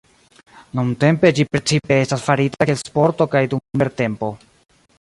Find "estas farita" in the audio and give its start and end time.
2.05-2.69